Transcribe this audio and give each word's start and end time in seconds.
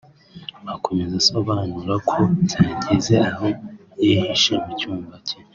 Akomeza 0.75 1.13
asobanura 1.21 1.93
ko 2.09 2.19
byageze 2.43 3.13
aho 3.29 3.47
yihisha 4.03 4.53
mu 4.63 4.71
cyumba 4.79 5.15
cye 5.27 5.37